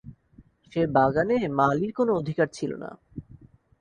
[0.71, 2.89] সে বাগানে মালীর কোনো অধিকার ছিল না।